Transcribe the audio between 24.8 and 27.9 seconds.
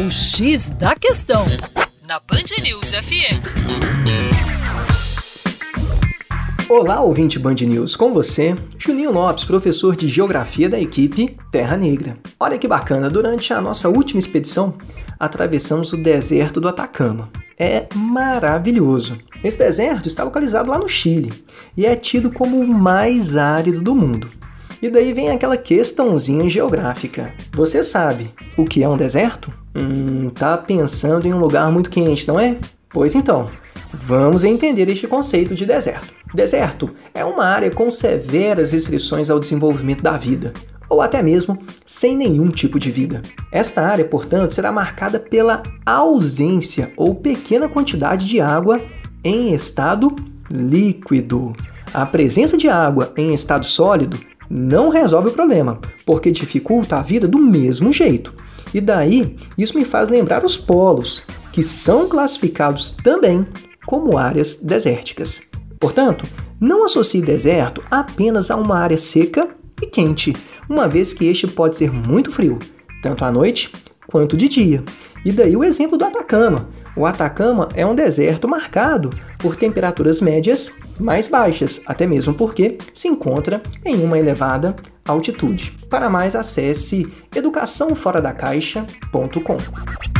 E daí vem aquela questãozinha geográfica. Você